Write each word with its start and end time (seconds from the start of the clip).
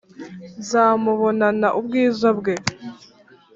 Nzamubonana 0.59 1.67
ubwiza 1.79 2.27
bwe 2.39 2.55